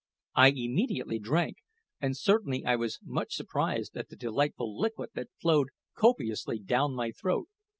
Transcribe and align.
I 0.33 0.47
immediately 0.47 1.19
drank, 1.19 1.57
and 1.99 2.17
certainly 2.17 2.65
I 2.65 2.75
was 2.75 2.97
much 3.05 3.35
surprised 3.35 3.95
at 3.95 4.09
the 4.09 4.15
delightful 4.15 4.75
liquid 4.75 5.11
that 5.13 5.29
flowed 5.39 5.67
copiously 5.93 6.57
down 6.57 6.95
my 6.95 7.11
throat. 7.11 7.49